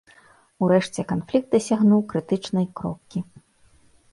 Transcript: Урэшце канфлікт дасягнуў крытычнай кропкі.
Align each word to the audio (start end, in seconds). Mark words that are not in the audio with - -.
Урэшце 0.67 1.01
канфлікт 1.11 1.47
дасягнуў 1.57 2.01
крытычнай 2.15 2.67
кропкі. 2.81 3.19